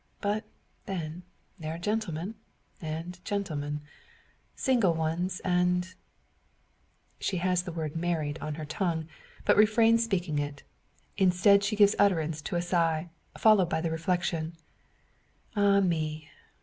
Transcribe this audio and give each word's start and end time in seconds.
But, 0.19 0.45
then, 0.87 1.21
there 1.59 1.75
are 1.75 1.77
gentlemen, 1.77 2.33
and 2.81 3.23
gentlemen; 3.23 3.81
single 4.55 4.95
ones 4.95 5.39
and" 5.41 5.93
She 7.19 7.37
has 7.37 7.61
the 7.61 7.71
word 7.71 7.95
"married" 7.95 8.39
on 8.41 8.55
her 8.55 8.65
tongue, 8.65 9.07
but 9.45 9.55
refrains 9.55 10.03
speaking 10.03 10.39
it. 10.39 10.63
Instead, 11.17 11.63
she 11.63 11.75
gives 11.75 11.93
utterance 11.99 12.41
to 12.41 12.55
a 12.55 12.63
sigh, 12.63 13.11
followed 13.37 13.69
by 13.69 13.79
the 13.79 13.91
reflection 13.91 14.53
"Ah, 15.55 15.81
me! 15.81 16.31